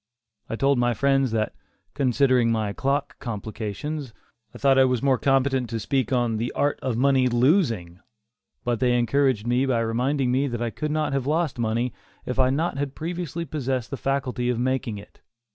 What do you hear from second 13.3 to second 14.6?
possessed the faculty of